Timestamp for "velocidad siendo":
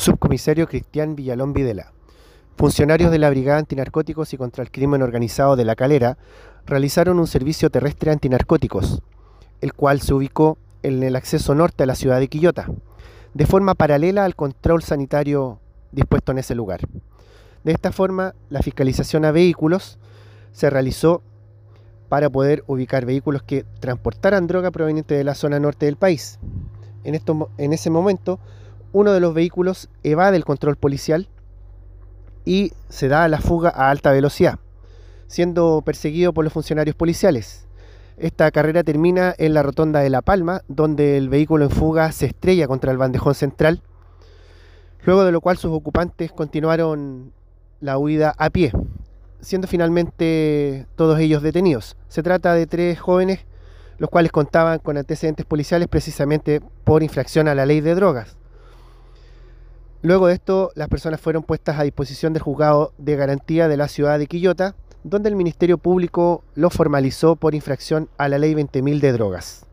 34.10-35.82